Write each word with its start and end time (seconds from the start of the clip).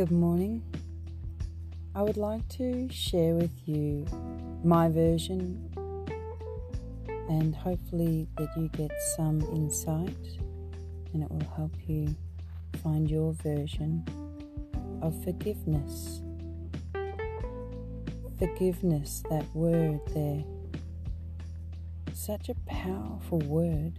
Good 0.00 0.12
morning. 0.12 0.62
I 1.94 2.00
would 2.00 2.16
like 2.16 2.48
to 2.56 2.88
share 2.90 3.34
with 3.34 3.52
you 3.66 4.06
my 4.64 4.88
version 4.88 5.70
and 7.28 7.54
hopefully 7.54 8.26
that 8.38 8.48
you 8.56 8.68
get 8.68 8.92
some 9.14 9.42
insight 9.52 10.16
and 11.12 11.22
it 11.22 11.30
will 11.30 11.46
help 11.54 11.72
you 11.86 12.16
find 12.82 13.10
your 13.10 13.34
version 13.34 14.02
of 15.02 15.22
forgiveness. 15.22 16.22
Forgiveness, 18.38 19.22
that 19.28 19.44
word 19.54 20.00
there, 20.14 20.42
such 22.14 22.48
a 22.48 22.54
powerful 22.66 23.40
word, 23.40 23.98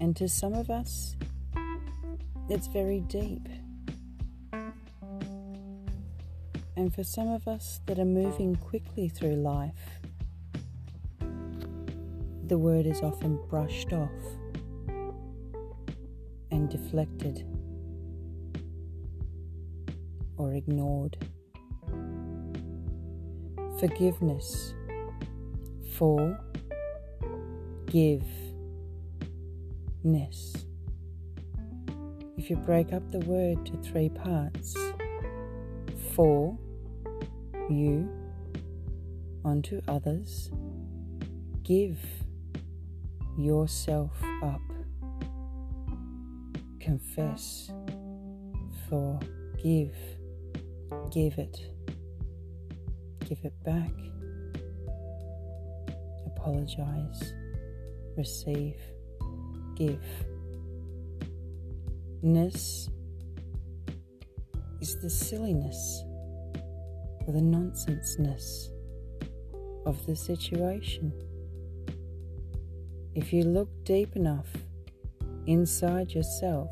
and 0.00 0.16
to 0.16 0.28
some 0.28 0.54
of 0.54 0.70
us, 0.70 1.14
it's 2.50 2.66
very 2.66 2.98
deep. 2.98 3.46
And 6.76 6.92
for 6.94 7.04
some 7.04 7.28
of 7.28 7.46
us 7.46 7.80
that 7.86 7.98
are 7.98 8.04
moving 8.04 8.56
quickly 8.56 9.08
through 9.08 9.36
life, 9.36 10.00
the 12.46 12.58
word 12.58 12.84
is 12.86 13.00
often 13.00 13.38
brushed 13.48 13.92
off 13.92 14.10
and 16.50 16.68
deflected 16.68 17.46
or 20.36 20.52
ignored. 20.52 21.16
Forgiveness 23.78 24.74
for 25.96 26.38
give 27.86 28.24
ness. 30.02 30.54
If 32.36 32.50
you 32.50 32.56
break 32.56 32.92
up 32.92 33.10
the 33.10 33.20
word 33.20 33.64
to 33.66 33.76
three 33.78 34.08
parts, 34.08 34.76
for 36.14 36.58
you 37.70 38.08
onto 39.44 39.80
others, 39.88 40.50
give 41.62 41.98
yourself 43.38 44.12
up, 44.42 44.60
confess, 46.80 47.70
forgive, 48.88 49.94
give 51.10 51.38
it, 51.38 51.58
give 53.26 53.38
it 53.44 53.54
back, 53.64 53.92
apologize, 56.26 57.34
receive, 58.16 58.76
give. 59.76 60.04
Ness 62.22 62.88
is 64.80 64.98
the 65.02 65.10
silliness 65.10 66.04
or 67.26 67.32
the 67.32 67.40
nonsenseness 67.40 68.70
of 69.86 70.04
the 70.06 70.16
situation. 70.16 71.12
If 73.14 73.32
you 73.32 73.44
look 73.44 73.68
deep 73.84 74.16
enough 74.16 74.48
inside 75.46 76.12
yourself, 76.12 76.70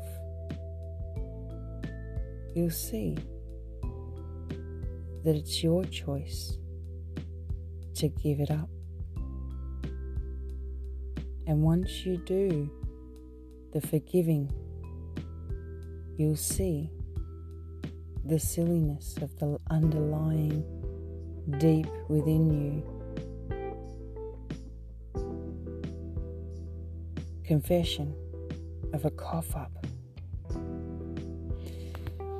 you'll 2.53 2.69
see 2.69 3.17
that 5.23 5.35
it's 5.35 5.63
your 5.63 5.85
choice 5.85 6.57
to 7.95 8.09
give 8.09 8.39
it 8.39 8.51
up. 8.51 8.69
And 11.47 11.61
once 11.61 12.05
you 12.05 12.17
do 12.17 12.69
the 13.73 13.81
forgiving, 13.81 14.51
you'll 16.17 16.35
see 16.35 16.89
the 18.25 18.39
silliness 18.39 19.17
of 19.21 19.37
the 19.37 19.59
underlying 19.69 20.63
deep 21.57 21.87
within 22.07 22.49
you. 22.49 22.83
Confession 27.43 28.15
of 28.93 29.03
a 29.03 29.11
cough 29.11 29.55
up. 29.55 29.85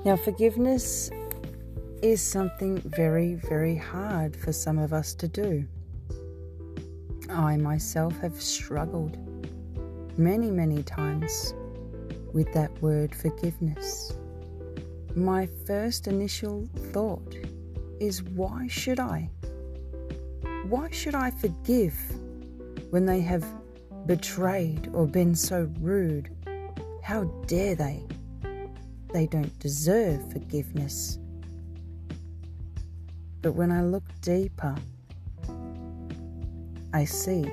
Now, 0.06 0.16
forgiveness 0.16 1.12
is 2.02 2.22
something 2.22 2.78
very, 2.78 3.36
very 3.36 3.76
hard 3.76 4.36
for 4.36 4.54
some 4.54 4.78
of 4.78 4.94
us 4.94 5.14
to 5.16 5.28
do. 5.28 5.66
I 7.30 7.58
myself 7.58 8.18
have 8.20 8.42
struggled 8.42 9.18
many, 10.18 10.50
many 10.50 10.84
times 10.84 11.54
with 12.32 12.52
that 12.54 12.72
word 12.82 13.14
forgiveness 13.14 14.18
my 15.16 15.47
first 15.68 16.07
initial 16.07 16.68
thought 16.91 17.35
is 18.00 18.24
why 18.24 18.68
should 18.68 19.00
I? 19.00 19.29
Why 20.68 20.90
should 20.91 21.13
I 21.16 21.29
forgive 21.31 21.94
when 22.90 23.06
they 23.06 23.22
have 23.22 23.46
betrayed 24.06 24.90
or 24.94 25.06
been 25.06 25.35
so 25.35 25.69
rude? 25.79 26.29
How 27.03 27.24
dare 27.46 27.75
they? 27.75 28.03
They 29.13 29.28
don't 29.28 29.57
deserve 29.59 30.31
forgiveness. 30.31 31.19
But 33.41 33.53
when 33.53 33.72
I 33.72 33.84
look 33.84 34.03
deeper, 34.22 34.75
I 36.94 37.06
see 37.06 37.45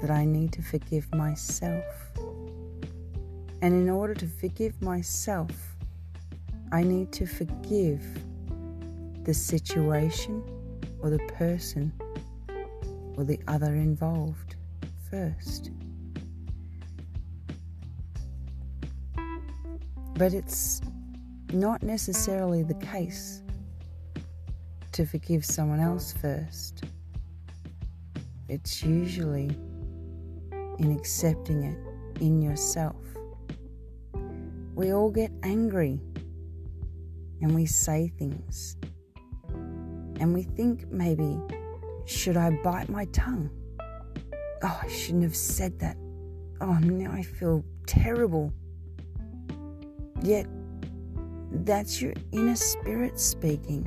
that 0.00 0.10
I 0.10 0.24
need 0.24 0.52
to 0.52 0.62
forgive 0.62 1.12
myself. 1.14 1.84
And 3.62 3.74
in 3.74 3.88
order 3.88 4.14
to 4.14 4.26
forgive 4.26 4.80
myself, 4.82 5.71
I 6.72 6.82
need 6.82 7.12
to 7.12 7.26
forgive 7.26 8.02
the 9.24 9.34
situation 9.34 10.42
or 11.00 11.10
the 11.10 11.18
person 11.34 11.92
or 13.14 13.24
the 13.24 13.38
other 13.46 13.74
involved 13.74 14.56
first. 15.10 15.70
But 20.14 20.32
it's 20.32 20.80
not 21.52 21.82
necessarily 21.82 22.62
the 22.62 22.74
case 22.74 23.42
to 24.92 25.04
forgive 25.04 25.44
someone 25.44 25.78
else 25.78 26.14
first. 26.14 26.84
It's 28.48 28.82
usually 28.82 29.50
in 30.78 30.96
accepting 30.98 31.64
it 31.64 32.22
in 32.22 32.40
yourself. 32.40 32.96
We 34.74 34.94
all 34.94 35.10
get 35.10 35.30
angry 35.42 36.00
and 37.42 37.54
we 37.54 37.66
say 37.66 38.12
things. 38.18 38.76
And 40.20 40.32
we 40.32 40.44
think 40.44 40.90
maybe, 40.90 41.38
should 42.06 42.36
I 42.36 42.50
bite 42.62 42.88
my 42.88 43.04
tongue? 43.06 43.50
Oh, 44.62 44.80
I 44.80 44.88
shouldn't 44.88 45.24
have 45.24 45.36
said 45.36 45.78
that. 45.80 45.96
Oh, 46.60 46.74
now 46.74 47.10
I 47.12 47.22
feel 47.22 47.64
terrible. 47.86 48.52
Yet, 50.22 50.46
that's 51.64 52.00
your 52.00 52.14
inner 52.30 52.56
spirit 52.56 53.18
speaking 53.18 53.86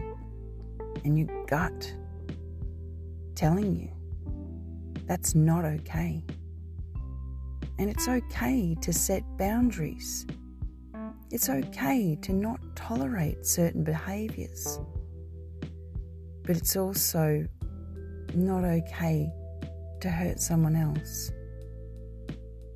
and 1.03 1.17
your 1.17 1.45
gut 1.45 1.93
telling 3.35 3.75
you 3.75 3.89
that's 5.07 5.35
not 5.35 5.65
okay. 5.65 6.23
And 7.77 7.89
it's 7.89 8.07
okay 8.07 8.75
to 8.81 8.93
set 8.93 9.23
boundaries 9.37 10.25
it's 11.35 11.49
okay 11.49 12.17
to 12.21 12.31
not 12.31 12.61
tolerate 12.77 13.45
certain 13.45 13.83
behaviors, 13.83 14.79
but 16.43 16.55
it's 16.55 16.77
also 16.77 17.45
not 18.33 18.63
okay 18.63 19.29
to 19.99 20.09
hurt 20.09 20.39
someone 20.39 20.77
else 20.77 21.33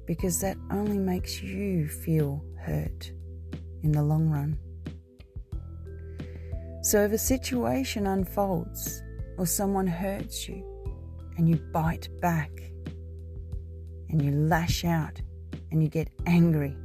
because 0.05 0.41
that 0.41 0.57
only 0.71 0.97
makes 0.97 1.41
you 1.41 1.87
feel 1.87 2.43
hurt 2.59 3.09
in 3.83 3.93
the 3.93 4.03
long 4.03 4.27
run. 4.27 4.59
So, 6.81 7.05
if 7.05 7.13
a 7.13 7.17
situation 7.17 8.07
unfolds 8.07 9.01
or 9.37 9.45
someone 9.45 9.87
hurts 9.87 10.49
you 10.49 10.65
and 11.37 11.47
you 11.47 11.55
bite 11.71 12.09
back 12.19 12.51
and 14.09 14.21
you 14.21 14.31
lash 14.31 14.83
out 14.83 15.21
and 15.71 15.81
you 15.81 15.87
get 15.87 16.09
angry 16.25 16.75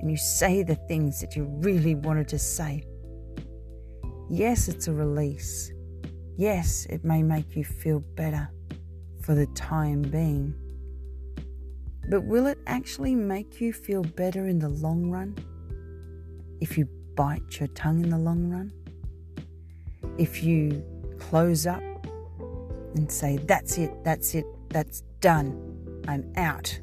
and 0.00 0.10
you 0.10 0.16
say 0.16 0.62
the 0.62 0.74
things 0.74 1.20
that 1.20 1.36
you 1.36 1.44
really 1.44 1.94
wanted 1.94 2.28
to 2.28 2.38
say. 2.38 2.84
Yes, 4.30 4.68
it's 4.68 4.88
a 4.88 4.92
release. 4.92 5.72
Yes, 6.36 6.86
it 6.88 7.04
may 7.04 7.22
make 7.22 7.54
you 7.54 7.64
feel 7.64 8.00
better 8.00 8.48
for 9.22 9.34
the 9.34 9.46
time 9.48 10.02
being. 10.02 10.54
But 12.08 12.24
will 12.24 12.46
it 12.46 12.58
actually 12.66 13.14
make 13.14 13.60
you 13.60 13.72
feel 13.72 14.02
better 14.02 14.46
in 14.46 14.58
the 14.58 14.68
long 14.68 15.10
run? 15.10 15.36
If 16.60 16.78
you 16.78 16.88
bite 17.14 17.60
your 17.60 17.68
tongue 17.68 18.02
in 18.02 18.10
the 18.10 18.18
long 18.18 18.48
run? 18.48 18.72
If 20.16 20.42
you 20.42 20.82
close 21.18 21.66
up 21.66 21.82
and 22.94 23.10
say, 23.10 23.36
That's 23.36 23.76
it, 23.78 23.92
that's 24.02 24.34
it, 24.34 24.46
that's 24.70 25.02
done, 25.20 26.02
I'm 26.08 26.32
out, 26.36 26.78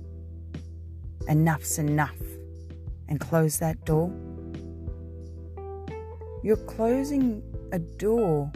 enough's 1.27 1.79
enough 1.79 2.15
and 3.09 3.19
close 3.19 3.57
that 3.59 3.85
door, 3.85 4.11
You're 6.43 6.57
closing 6.57 7.41
a 7.71 7.79
door 7.79 8.51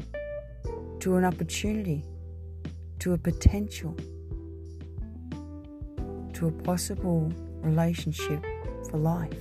to 0.99 1.15
an 1.15 1.25
opportunity, 1.25 2.05
to 2.99 3.13
a 3.13 3.17
potential, 3.17 3.95
to 6.33 6.47
a 6.47 6.51
possible 6.63 7.31
relationship 7.61 8.45
for 8.89 8.97
life. 8.97 9.33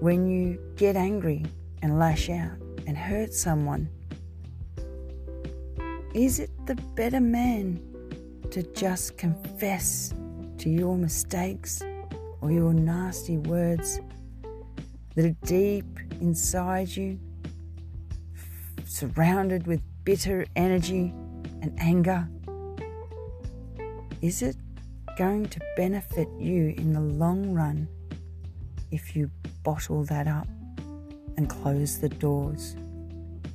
When 0.00 0.26
you 0.26 0.58
get 0.76 0.96
angry 0.96 1.44
and 1.80 1.98
lash 1.98 2.28
out 2.28 2.58
and 2.86 2.98
hurt 2.98 3.32
someone, 3.32 3.88
is 6.12 6.38
it 6.38 6.50
the 6.66 6.74
better 6.96 7.20
man 7.20 7.80
to 8.50 8.62
just 8.74 9.16
confess 9.16 10.12
to 10.58 10.68
your 10.68 10.96
mistakes 10.96 11.82
or 12.44 12.52
your 12.52 12.74
nasty 12.74 13.38
words 13.38 14.00
that 15.14 15.24
are 15.24 15.36
deep 15.46 15.86
inside 16.20 16.94
you, 16.94 17.18
surrounded 18.84 19.66
with 19.66 19.80
bitter 20.04 20.44
energy 20.54 21.14
and 21.62 21.74
anger? 21.78 22.28
Is 24.20 24.42
it 24.42 24.56
going 25.16 25.46
to 25.46 25.60
benefit 25.78 26.28
you 26.38 26.74
in 26.76 26.92
the 26.92 27.00
long 27.00 27.54
run 27.54 27.88
if 28.90 29.16
you 29.16 29.30
bottle 29.62 30.04
that 30.04 30.28
up 30.28 30.46
and 31.38 31.48
close 31.48 31.98
the 31.98 32.10
doors 32.10 32.76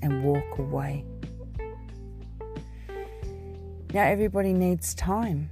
and 0.02 0.24
walk 0.24 0.58
away? 0.58 1.06
Now, 3.94 4.06
everybody 4.06 4.52
needs 4.52 4.96
time. 4.96 5.52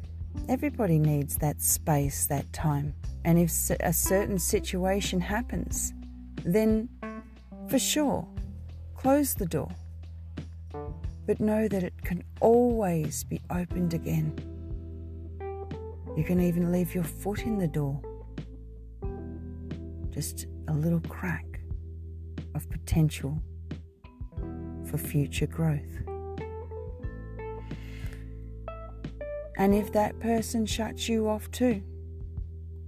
Everybody 0.50 0.98
needs 0.98 1.36
that 1.36 1.62
space, 1.62 2.26
that 2.26 2.52
time. 2.52 2.96
And 3.28 3.38
if 3.38 3.52
a 3.82 3.92
certain 3.92 4.40
situation 4.40 5.20
happens, 5.20 5.94
then 6.46 6.88
for 7.68 7.78
sure, 7.78 8.26
close 8.96 9.34
the 9.34 9.46
door. 9.46 9.70
But 11.26 11.42
know 11.42 11.68
that 11.68 11.84
it 11.84 12.02
can 12.06 12.24
always 12.40 13.26
be 13.26 13.42
opened 13.50 13.94
again. 13.94 14.34
You 16.16 16.24
can 16.24 16.40
even 16.40 16.72
leave 16.72 16.96
your 16.96 17.04
foot 17.04 17.42
in 17.42 17.58
the 17.58 17.68
door. 17.68 18.00
Just 20.10 20.48
a 20.70 20.74
little 20.74 21.02
crack 21.02 21.60
of 22.56 22.70
potential 22.70 23.38
for 24.86 24.98
future 24.98 25.48
growth. 25.48 25.82
And 29.58 29.76
if 29.76 29.92
that 29.92 30.18
person 30.22 30.66
shuts 30.66 31.10
you 31.10 31.28
off 31.28 31.52
too, 31.52 31.84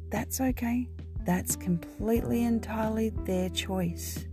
that's 0.09 0.41
okay. 0.41 0.89
That's 1.25 1.55
completely 1.55 2.43
entirely 2.43 3.09
their 3.25 3.49
choice. 3.49 4.25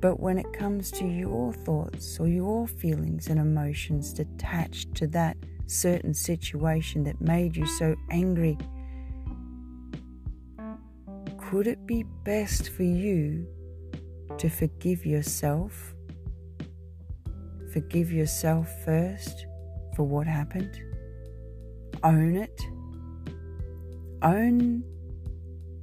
But 0.00 0.20
when 0.20 0.38
it 0.38 0.52
comes 0.52 0.90
to 0.92 1.06
your 1.06 1.52
thoughts 1.52 2.20
or 2.20 2.28
your 2.28 2.66
feelings 2.66 3.28
and 3.28 3.40
emotions 3.40 4.12
detached 4.12 4.94
to 4.96 5.06
that 5.08 5.36
certain 5.66 6.14
situation 6.14 7.04
that 7.04 7.20
made 7.20 7.56
you 7.56 7.66
so 7.66 7.94
angry, 8.10 8.58
could 11.38 11.66
it 11.66 11.86
be 11.86 12.02
best 12.24 12.70
for 12.70 12.82
you 12.82 13.46
to 14.38 14.48
forgive 14.48 15.06
yourself? 15.06 15.94
Forgive 17.72 18.12
yourself 18.12 18.68
first 18.84 19.46
for 19.94 20.04
what 20.04 20.26
happened. 20.26 20.78
Own 22.02 22.36
it. 22.36 22.60
Own 24.22 24.82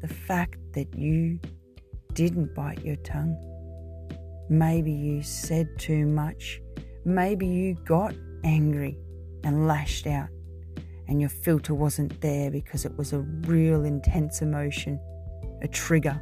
the 0.02 0.08
fact 0.08 0.58
that 0.74 0.98
you 0.98 1.40
didn't 2.14 2.54
bite 2.56 2.84
your 2.84 2.96
tongue. 2.98 3.38
Maybe 4.50 4.92
you 4.92 5.22
said 5.22 5.68
too 5.78 6.06
much. 6.06 6.62
Maybe 7.06 7.48
you 7.48 7.76
got 7.86 8.14
angry 8.44 8.98
and 9.44 9.68
lashed 9.68 10.08
out, 10.08 10.30
and 11.08 11.20
your 11.20 11.30
filter 11.30 11.74
wasn't 11.74 12.20
there 12.22 12.50
because 12.50 12.86
it 12.86 12.98
was 12.98 13.14
a 13.14 13.20
real 13.20 13.86
intense 13.86 14.42
emotion, 14.42 15.00
a 15.62 15.68
trigger. 15.68 16.20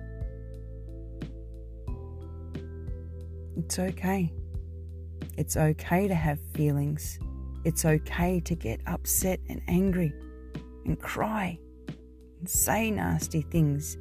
It's 3.58 3.80
okay. 3.80 4.34
It's 5.38 5.56
okay 5.56 6.08
to 6.08 6.16
have 6.16 6.40
feelings. 6.54 7.20
It's 7.64 7.86
okay 7.86 8.40
to 8.42 8.56
get 8.56 8.82
upset 8.88 9.40
and 9.50 9.62
angry 9.68 10.14
and 10.86 11.00
cry 11.00 11.60
and 12.42 12.50
say 12.50 12.90
nasty 12.90 13.44
things 13.44 13.98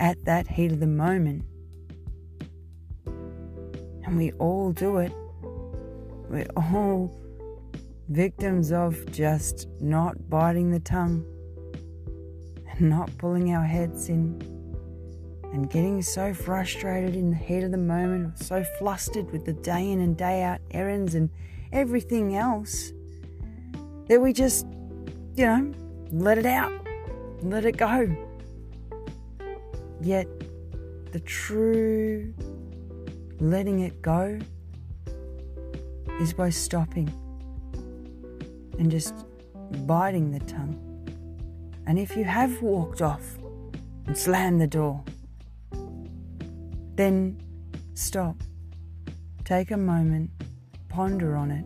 at 0.00 0.24
that 0.24 0.48
heat 0.48 0.72
of 0.72 0.80
the 0.80 0.86
moment. 0.86 1.44
And 3.06 4.16
we 4.16 4.32
all 4.32 4.72
do 4.72 4.96
it. 4.96 5.12
We're 6.30 6.46
all 6.56 7.14
victims 8.08 8.72
of 8.72 9.12
just 9.12 9.68
not 9.78 10.30
biting 10.30 10.70
the 10.70 10.80
tongue 10.80 11.24
and 12.70 12.88
not 12.88 13.16
pulling 13.18 13.54
our 13.54 13.64
heads 13.64 14.08
in 14.08 14.40
and 15.52 15.68
getting 15.68 16.00
so 16.00 16.32
frustrated 16.32 17.14
in 17.14 17.30
the 17.30 17.36
heat 17.36 17.62
of 17.62 17.72
the 17.72 17.76
moment, 17.76 18.38
so 18.38 18.64
flustered 18.78 19.30
with 19.32 19.44
the 19.44 19.52
day 19.52 19.90
in 19.90 20.00
and 20.00 20.16
day 20.16 20.42
out 20.42 20.60
errands 20.70 21.14
and 21.14 21.28
everything 21.72 22.36
else 22.36 22.92
that 24.08 24.18
we 24.18 24.32
just, 24.32 24.64
you 25.36 25.44
know, 25.44 25.74
let 26.10 26.38
it 26.38 26.46
out, 26.46 26.72
let 27.42 27.64
it 27.64 27.76
go. 27.76 28.08
Yet, 30.00 30.26
the 31.12 31.20
true 31.20 32.32
letting 33.38 33.80
it 33.80 34.00
go 34.02 34.38
is 36.20 36.32
by 36.32 36.50
stopping 36.50 37.12
and 38.78 38.90
just 38.90 39.14
biting 39.86 40.30
the 40.30 40.40
tongue. 40.40 40.78
And 41.86 41.98
if 41.98 42.16
you 42.16 42.24
have 42.24 42.62
walked 42.62 43.02
off 43.02 43.38
and 44.06 44.16
slammed 44.16 44.60
the 44.60 44.66
door, 44.66 45.02
then 46.94 47.40
stop. 47.94 48.36
Take 49.44 49.70
a 49.70 49.76
moment 49.76 50.30
ponder 50.90 51.36
on 51.36 51.50
it. 51.50 51.64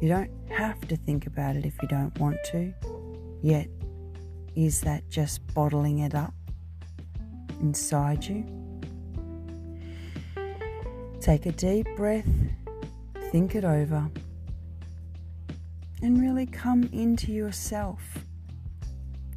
You 0.00 0.08
don't 0.08 0.30
have 0.50 0.80
to 0.88 0.96
think 0.96 1.26
about 1.26 1.56
it 1.56 1.64
if 1.64 1.74
you 1.82 1.88
don't 1.88 2.16
want 2.20 2.36
to. 2.52 2.72
Yet, 3.42 3.68
is 4.56 4.80
that 4.82 5.08
just 5.10 5.46
bottling 5.54 5.98
it 5.98 6.14
up 6.14 6.34
inside 7.60 8.24
you? 8.24 8.44
Take 11.20 11.46
a 11.46 11.52
deep 11.52 11.86
breath, 11.96 12.28
think 13.30 13.54
it 13.54 13.64
over, 13.64 14.08
and 16.02 16.20
really 16.20 16.46
come 16.46 16.88
into 16.92 17.32
yourself. 17.32 18.00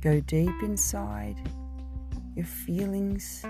Go 0.02 0.20
deep 0.22 0.64
inside 0.64 1.38
your 2.36 2.46
feelings 2.46 3.46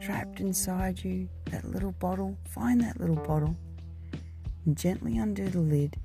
trapped 0.00 0.40
inside 0.40 1.02
you, 1.02 1.28
that 1.50 1.64
little 1.64 1.92
bottle. 1.92 2.36
Find 2.48 2.80
that 2.82 3.00
little 3.00 3.16
bottle 3.16 3.56
and 4.64 4.76
gently 4.76 5.18
undo 5.18 5.48
the 5.48 5.60
lid 5.60 5.96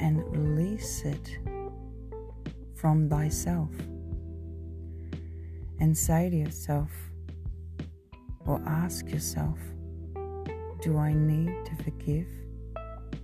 and 0.00 0.24
release 0.36 1.02
it 1.04 1.38
from 2.82 3.08
thyself. 3.08 3.70
And 5.78 5.96
say 5.96 6.28
to 6.28 6.36
yourself, 6.36 6.90
or 8.44 8.60
ask 8.66 9.08
yourself, 9.08 9.56
do 10.80 10.98
I 10.98 11.12
need 11.12 11.54
to 11.64 11.84
forgive 11.84 12.26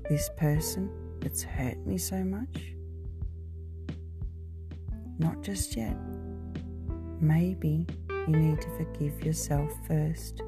this 0.09 0.31
person 0.37 0.89
that's 1.19 1.43
hurt 1.43 1.77
me 1.85 1.99
so 1.99 2.23
much? 2.23 2.73
Not 5.19 5.43
just 5.43 5.77
yet. 5.77 5.97
Maybe 7.21 7.85
you 8.09 8.37
need 8.37 8.61
to 8.61 8.69
forgive 8.77 9.25
yourself 9.25 9.73
first. 9.89 10.41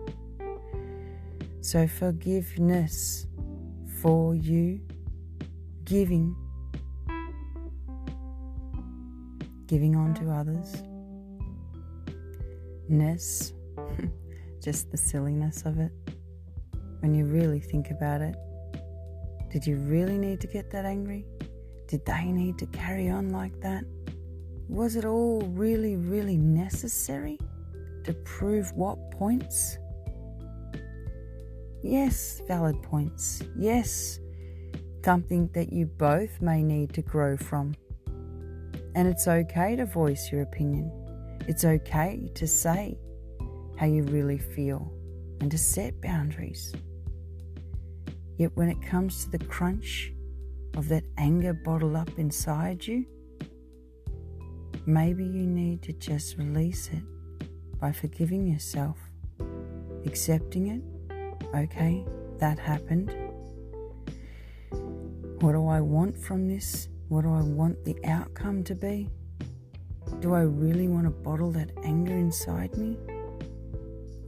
So, 1.63 1.89
forgiveness 1.89 3.27
for 4.01 4.37
you, 4.37 4.81
giving, 5.85 6.37
giving 9.71 9.95
on 9.95 10.13
to 10.13 10.29
others, 10.29 10.83
ness, 12.89 13.53
just 14.61 14.91
the 14.91 14.97
silliness 14.97 15.63
of 15.65 15.79
it. 15.79 15.93
When 16.99 17.15
you 17.15 17.25
really 17.25 17.61
think 17.61 17.93
about 17.93 18.21
it, 18.21 18.35
did 19.49 19.65
you 19.65 19.77
really 19.77 20.19
need 20.19 20.41
to 20.41 20.49
get 20.49 20.73
that 20.73 20.85
angry? 20.85 21.25
Did 21.87 22.05
they 22.05 22.25
need 22.25 22.59
to 22.59 22.67
carry 22.67 23.11
on 23.11 23.31
like 23.31 23.61
that? 23.61 23.85
Was 24.69 24.97
it 24.97 25.05
all 25.05 25.41
really, 25.43 25.95
really 25.95 26.37
necessary 26.37 27.39
to 28.03 28.13
prove 28.25 28.73
what 28.73 28.99
points? 29.13 29.79
Yes, 31.81 32.43
valid 32.49 32.83
points. 32.83 33.41
Yes, 33.57 34.19
something 35.05 35.49
that 35.55 35.73
you 35.73 35.87
both 35.87 36.43
may 36.43 36.61
need 36.61 36.93
to 36.95 37.03
grow 37.03 37.37
from. 37.37 37.77
And 38.95 39.07
it's 39.09 39.29
okay 39.29 39.77
to 39.77 39.87
voice 39.87 40.31
your 40.33 40.43
opinion. 40.43 40.91
It's 41.47 41.65
okay 41.65 42.31
to 42.35 42.47
say 42.47 42.99
how 43.79 43.87
you 43.87 44.03
really 44.05 44.39
feel 44.39 44.93
and 45.41 45.51
to 45.51 45.59
set 45.59 46.01
boundaries. 46.01 46.75
Yet 48.37 48.51
when 48.55 48.69
it 48.69 48.83
comes 48.83 49.25
to 49.25 49.31
the 49.31 49.45
crunch 49.47 50.13
of 50.77 50.89
that 50.89 51.05
anger 51.19 51.53
bottled 51.53 51.97
up 51.97 52.11
inside 52.19 52.87
you, 52.87 53.07
maybe 54.87 55.25
you 55.25 55.47
need 55.47 55.83
to 55.83 55.93
just 55.95 56.37
release 56.37 56.89
it 56.89 57.03
by 57.81 57.93
forgiving 57.93 58.47
yourself, 58.47 58.99
accepting 60.05 60.67
it. 60.69 60.83
Okay, 61.55 62.05
that 62.39 62.59
happened. 62.59 63.15
What 65.41 65.53
do 65.53 65.67
I 65.67 65.81
want 65.81 66.19
from 66.19 66.47
this? 66.47 66.90
What 67.11 67.25
do 67.25 67.35
I 67.35 67.43
want 67.43 67.85
the 67.85 67.97
outcome 68.05 68.63
to 68.63 68.77
be? 68.77 69.09
Do 70.21 70.33
I 70.33 70.43
really 70.43 70.87
want 70.87 71.07
to 71.07 71.11
bottle 71.11 71.51
that 71.51 71.73
anger 71.83 72.17
inside 72.17 72.77
me? 72.77 72.97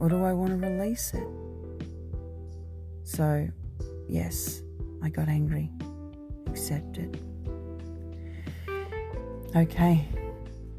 Or 0.01 0.09
do 0.09 0.21
I 0.25 0.33
want 0.33 0.49
to 0.49 0.67
release 0.67 1.13
it? 1.13 1.25
So, 3.05 3.47
yes, 4.09 4.63
I 5.01 5.07
got 5.07 5.29
angry. 5.29 5.71
Accept 6.47 6.97
it. 6.97 7.15
Okay, 9.55 10.05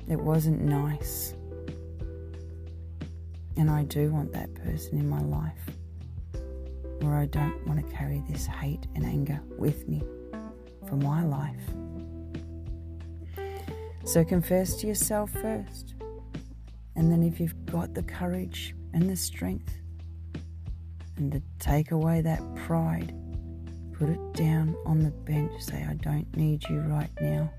it 0.06 0.20
wasn't 0.20 0.60
nice. 0.60 1.32
And 3.56 3.70
I 3.70 3.84
do 3.84 4.10
want 4.10 4.30
that 4.34 4.54
person 4.56 4.98
in 4.98 5.08
my 5.08 5.22
life 5.22 5.70
where 7.00 7.16
I 7.16 7.24
don't 7.24 7.66
want 7.66 7.80
to 7.80 7.96
carry 7.96 8.22
this 8.28 8.44
hate 8.44 8.86
and 8.94 9.06
anger 9.06 9.40
with 9.56 9.88
me 9.88 10.02
for 10.86 10.96
my 10.96 11.24
life. 11.24 11.62
So 14.04 14.22
confess 14.22 14.74
to 14.76 14.86
yourself 14.86 15.30
first. 15.30 15.94
And 16.96 17.10
then, 17.10 17.22
if 17.22 17.40
you've 17.40 17.66
got 17.66 17.94
the 17.94 18.02
courage 18.02 18.74
and 18.92 19.10
the 19.10 19.16
strength, 19.16 19.74
and 21.16 21.32
to 21.32 21.42
take 21.58 21.90
away 21.90 22.20
that 22.20 22.40
pride, 22.54 23.14
put 23.92 24.08
it 24.08 24.32
down 24.34 24.76
on 24.84 25.00
the 25.00 25.10
bench. 25.10 25.52
Say, 25.60 25.84
I 25.88 25.94
don't 25.94 26.36
need 26.36 26.68
you 26.68 26.80
right 26.80 27.10
now. 27.20 27.50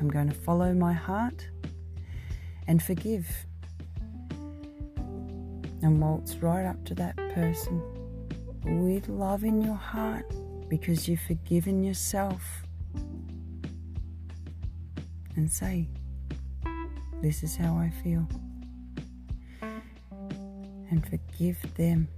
I'm 0.00 0.08
going 0.08 0.28
to 0.28 0.34
follow 0.34 0.72
my 0.72 0.92
heart 0.92 1.46
and 2.66 2.82
forgive. 2.82 3.28
And 5.82 6.00
waltz 6.00 6.36
right 6.36 6.66
up 6.66 6.84
to 6.86 6.94
that 6.96 7.16
person 7.34 7.82
with 8.64 9.08
love 9.08 9.44
in 9.44 9.60
your 9.60 9.74
heart 9.74 10.26
because 10.68 11.08
you've 11.08 11.20
forgiven 11.20 11.82
yourself 11.82 12.62
and 15.40 15.50
say, 15.50 15.88
This 17.22 17.42
is 17.42 17.56
how 17.56 17.74
I 17.74 17.88
feel. 18.02 18.28
And 19.62 21.02
forgive 21.08 21.56
them. 21.76 22.08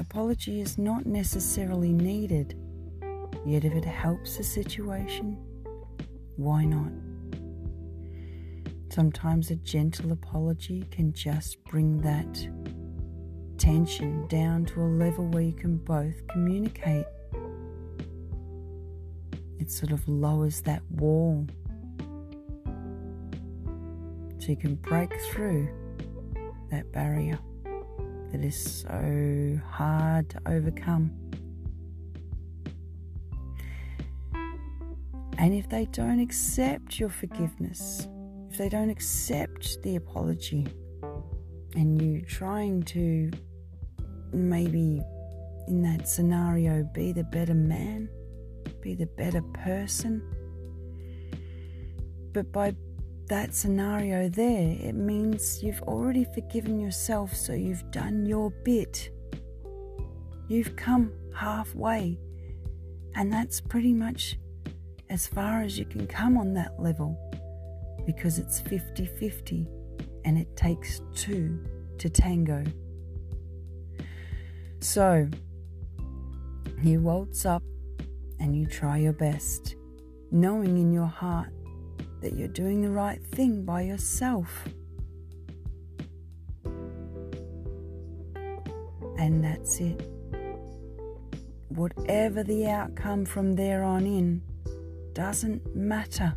Apology 0.00 0.60
is 0.60 0.78
not 0.78 1.06
necessarily 1.06 1.92
needed, 1.92 2.58
yet, 3.46 3.64
if 3.64 3.72
it 3.72 3.84
helps 3.84 4.36
the 4.36 4.42
situation, 4.42 5.36
why 6.36 6.64
not? 6.64 6.90
Sometimes 8.90 9.52
a 9.52 9.56
gentle 9.56 10.10
apology 10.10 10.84
can 10.90 11.12
just 11.12 11.62
bring 11.66 12.00
that 12.00 12.48
tension 13.58 14.26
down 14.26 14.64
to 14.64 14.80
a 14.80 14.90
level 15.04 15.28
where 15.28 15.44
you 15.44 15.52
can 15.52 15.76
both 15.76 16.26
communicate 16.26 17.06
it 19.62 19.70
sort 19.70 19.92
of 19.92 20.06
lowers 20.08 20.60
that 20.62 20.82
wall 20.90 21.46
so 24.40 24.48
you 24.48 24.56
can 24.56 24.74
break 24.74 25.08
through 25.30 25.68
that 26.68 26.90
barrier 26.90 27.38
that 28.32 28.42
is 28.42 28.82
so 28.82 29.60
hard 29.70 30.28
to 30.30 30.40
overcome. 30.46 31.12
And 35.38 35.54
if 35.54 35.68
they 35.68 35.84
don't 35.92 36.18
accept 36.18 36.98
your 36.98 37.08
forgiveness, 37.08 38.08
if 38.50 38.58
they 38.58 38.68
don't 38.68 38.90
accept 38.90 39.80
the 39.82 39.94
apology, 39.94 40.66
and 41.76 42.02
you 42.02 42.22
trying 42.22 42.82
to 42.82 43.30
maybe 44.32 45.00
in 45.68 45.82
that 45.82 46.08
scenario 46.08 46.82
be 46.92 47.12
the 47.12 47.24
better 47.24 47.54
man, 47.54 48.08
be 48.82 48.94
the 48.94 49.06
better 49.06 49.42
person. 49.54 50.22
But 52.32 52.52
by 52.52 52.74
that 53.28 53.54
scenario 53.54 54.28
there, 54.28 54.76
it 54.80 54.94
means 54.94 55.62
you've 55.62 55.80
already 55.82 56.26
forgiven 56.34 56.78
yourself, 56.78 57.34
so 57.34 57.52
you've 57.52 57.90
done 57.90 58.26
your 58.26 58.50
bit. 58.50 59.10
You've 60.48 60.76
come 60.76 61.12
halfway, 61.34 62.18
and 63.14 63.32
that's 63.32 63.60
pretty 63.60 63.94
much 63.94 64.38
as 65.08 65.26
far 65.26 65.62
as 65.62 65.78
you 65.78 65.84
can 65.84 66.06
come 66.06 66.36
on 66.36 66.52
that 66.54 66.80
level 66.80 67.16
because 68.06 68.38
it's 68.38 68.60
50 68.60 69.06
50 69.06 69.68
and 70.24 70.38
it 70.38 70.54
takes 70.56 71.00
two 71.14 71.58
to 71.98 72.08
tango. 72.08 72.64
So, 74.80 75.28
you 76.82 77.00
waltz 77.00 77.46
up 77.46 77.62
and 78.42 78.56
you 78.56 78.66
try 78.66 78.98
your 78.98 79.12
best, 79.12 79.76
knowing 80.32 80.76
in 80.76 80.92
your 80.92 81.06
heart 81.06 81.50
that 82.20 82.34
you're 82.34 82.48
doing 82.48 82.82
the 82.82 82.90
right 82.90 83.24
thing 83.24 83.64
by 83.64 83.82
yourself. 83.82 84.64
And 89.16 89.44
that's 89.44 89.78
it. 89.78 90.10
Whatever 91.68 92.42
the 92.42 92.66
outcome 92.66 93.24
from 93.24 93.54
there 93.54 93.84
on 93.84 94.06
in 94.06 94.42
doesn't 95.12 95.76
matter. 95.76 96.34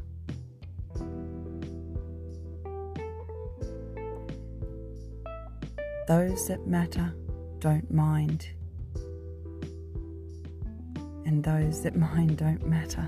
Those 6.07 6.47
that 6.49 6.67
matter 6.67 7.15
don't 7.57 7.91
mind 7.91 8.49
and 11.25 11.43
those 11.43 11.81
that 11.83 11.95
mind 11.95 12.37
don't 12.37 12.65
matter. 12.65 13.07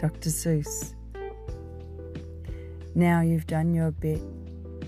Dr. 0.00 0.30
Seuss. 0.30 0.94
Now 2.94 3.20
you've 3.20 3.46
done 3.46 3.74
your 3.74 3.90
bit, 3.90 4.20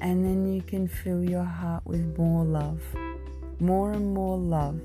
and 0.00 0.24
then 0.24 0.52
you 0.52 0.62
can 0.62 0.86
fill 0.86 1.22
your 1.22 1.44
heart 1.44 1.84
with 1.86 2.16
more 2.18 2.44
love, 2.44 2.82
more 3.58 3.92
and 3.92 4.12
more 4.14 4.36
love. 4.36 4.80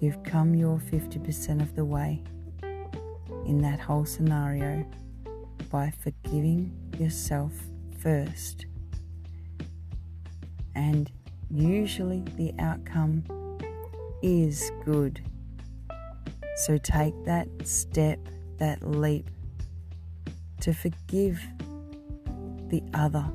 You've 0.00 0.22
come 0.24 0.54
your 0.54 0.78
50% 0.78 1.62
of 1.62 1.74
the 1.74 1.84
way 1.84 2.22
in 3.46 3.60
that 3.62 3.80
whole 3.80 4.04
scenario 4.04 4.86
by 5.70 5.92
forgiving 6.02 6.72
yourself 6.98 7.52
first. 7.98 8.66
And 10.74 11.10
usually 11.50 12.22
the 12.36 12.52
outcome 12.58 13.24
is 14.22 14.70
good. 14.84 15.20
So 16.56 16.78
take 16.78 17.14
that 17.24 17.48
step, 17.64 18.18
that 18.58 18.82
leap 18.82 19.30
to 20.60 20.72
forgive 20.72 21.40
the 22.68 22.82
other 22.94 23.26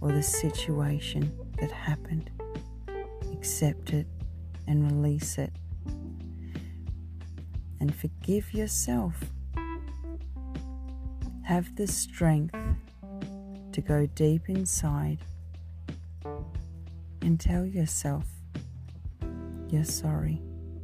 or 0.00 0.12
the 0.12 0.22
situation 0.22 1.32
that 1.60 1.70
happened. 1.70 2.30
Accept 3.32 3.92
it 3.92 4.06
and 4.66 4.90
release 4.90 5.38
it. 5.38 5.52
And 7.80 7.94
forgive 7.94 8.52
yourself. 8.52 9.14
Have 11.44 11.76
the 11.76 11.86
strength 11.86 12.54
to 13.72 13.80
go 13.80 14.06
deep 14.06 14.48
inside 14.48 15.18
and 17.22 17.38
tell 17.38 17.64
yourself 17.64 18.24
you're 19.70 19.84
sorry. 19.84 20.40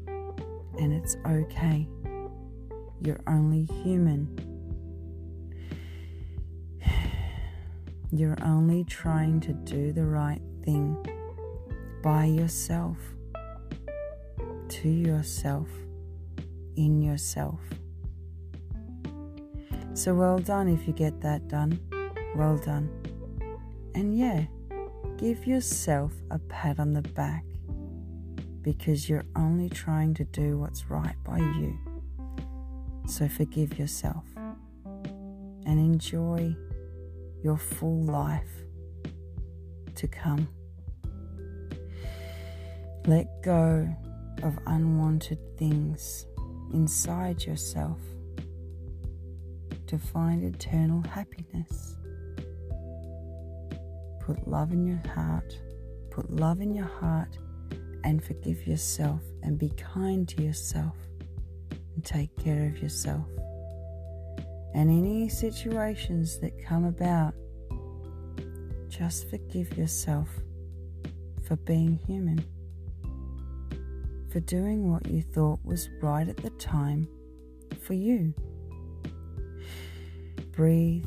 And 0.07 0.93
it's 0.93 1.17
okay. 1.27 1.89
You're 3.01 3.21
only 3.27 3.65
human. 3.83 4.29
You're 8.11 8.39
only 8.45 8.85
trying 8.85 9.41
to 9.41 9.53
do 9.53 9.93
the 9.93 10.05
right 10.05 10.41
thing 10.65 10.97
by 12.03 12.27
yourself, 12.27 12.97
to 14.69 14.89
yourself, 14.89 15.69
in 16.77 17.03
yourself. 17.03 17.61
So 19.95 20.15
well 20.15 20.39
done 20.39 20.69
if 20.69 20.87
you 20.87 20.93
get 20.93 21.21
that 21.23 21.49
done. 21.49 21.81
Well 22.37 22.59
done. 22.59 22.89
And 23.95 24.17
yeah, 24.17 24.45
give 25.17 25.47
yourself 25.47 26.13
a 26.31 26.39
pat 26.39 26.79
on 26.79 26.93
the 26.93 27.03
back 27.03 27.45
because 28.65 29.09
you're 29.09 29.27
only 29.37 29.69
trying 29.69 30.15
to 30.15 30.25
do 30.25 30.59
what's 30.59 30.91
right 30.91 31.15
by 31.23 31.39
you. 31.39 31.79
So 33.07 33.29
forgive 33.29 33.79
yourself. 33.79 34.25
and 35.67 35.79
enjoy 35.79 36.55
your 37.43 37.57
full 37.57 38.03
life 38.05 38.65
to 39.95 40.07
come. 40.07 40.49
Let 43.07 43.43
go 43.43 43.89
of 44.43 44.59
unwanted 44.67 45.39
things 45.59 46.27
inside 46.73 47.45
yourself 47.45 47.99
to 49.87 49.99
find 49.99 50.43
eternal 50.43 51.03
happiness. 51.09 51.97
Put 54.21 54.49
love 54.49 54.73
in 54.73 54.87
your 54.87 55.03
heart, 55.15 55.59
put 56.11 56.31
love 56.31 56.61
in 56.61 56.75
your 56.75 56.87
heart, 56.87 57.39
and 58.05 58.23
forgive 58.23 58.67
yourself 58.67 59.21
and 59.43 59.59
be 59.59 59.71
kind 59.71 60.29
to 60.29 60.43
yourself 60.43 60.95
and 61.95 62.05
take 62.05 62.37
care 62.37 62.67
of 62.67 62.79
yourself. 62.81 63.27
And 64.75 64.91
any 64.91 65.29
situations 65.29 66.39
that 66.41 66.63
come 66.63 66.85
about, 66.85 67.35
just 68.89 69.31
forgive 69.31 69.77
yourself 69.79 70.29
for 71.49 71.57
being 71.57 71.99
human, 72.07 72.45
for 74.31 74.41
doing 74.41 74.93
what 74.93 75.09
you 75.11 75.23
thought 75.23 75.61
was 75.65 75.89
right 76.03 76.29
at 76.29 76.37
the 76.37 76.51
time 76.51 77.09
for 77.81 77.95
you. 77.95 78.35
Breathe, 80.53 81.05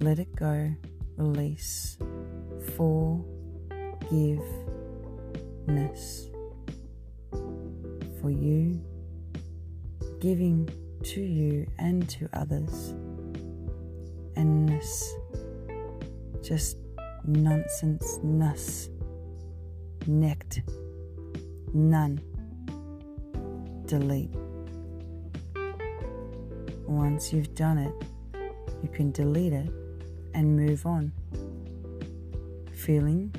let 0.00 0.18
it 0.18 0.34
go, 0.34 0.74
release, 1.16 1.96
forgiveness 5.64 6.28
for 8.20 8.30
you, 8.30 8.80
giving 10.20 10.68
to 11.02 11.20
you 11.20 11.66
and 11.78 12.08
to 12.08 12.28
others, 12.32 12.94
and 14.36 14.68
this 14.68 15.14
just 16.42 16.76
nonsense, 17.26 18.18
ness, 18.22 18.88
necked, 20.06 20.62
none, 21.72 22.20
delete. 23.86 24.34
Once 26.86 27.32
you've 27.32 27.54
done 27.54 27.78
it, 27.78 27.94
you 28.82 28.88
can 28.90 29.10
delete 29.12 29.52
it 29.52 29.70
and 30.34 30.56
move 30.56 30.84
on, 30.86 31.12
feeling 32.72 33.34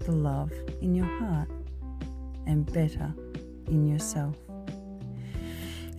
the 0.00 0.12
love 0.12 0.52
in 0.82 0.94
your 0.94 1.06
heart 1.06 1.48
and 2.46 2.70
better 2.72 3.12
in 3.66 3.86
yourself. 3.86 4.36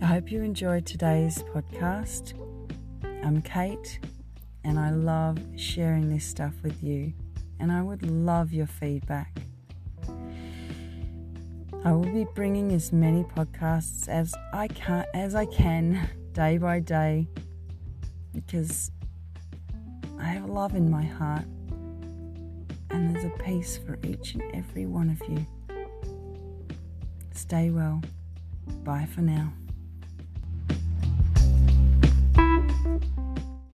I 0.02 0.06
hope 0.06 0.30
you 0.30 0.42
enjoyed 0.42 0.86
today's 0.86 1.42
podcast. 1.54 2.34
I'm 3.24 3.40
Kate, 3.42 3.98
and 4.64 4.78
I 4.78 4.90
love 4.90 5.38
sharing 5.56 6.08
this 6.08 6.24
stuff 6.24 6.54
with 6.62 6.82
you, 6.82 7.12
and 7.60 7.72
I 7.72 7.82
would 7.82 8.02
love 8.02 8.52
your 8.52 8.66
feedback. 8.66 9.38
I 11.84 11.92
will 11.92 12.12
be 12.12 12.26
bringing 12.34 12.72
as 12.72 12.92
many 12.92 13.22
podcasts 13.22 14.08
as 14.08 14.34
I 14.52 14.66
can 14.68 15.06
as 15.14 15.34
I 15.34 15.46
can 15.46 16.08
day 16.32 16.58
by 16.58 16.80
day 16.80 17.28
because 18.34 18.90
I 20.18 20.24
have 20.24 20.50
love 20.50 20.74
in 20.74 20.90
my 20.90 21.04
heart 21.04 21.44
and 22.90 23.14
there's 23.14 23.24
a 23.24 23.42
peace 23.42 23.78
for 23.78 23.98
each 24.02 24.34
and 24.34 24.42
every 24.54 24.86
one 24.86 25.10
of 25.10 25.28
you. 25.28 25.46
Stay 27.36 27.68
well. 27.68 28.00
Bye 28.82 29.06
for 29.14 29.20
now. 29.20 29.52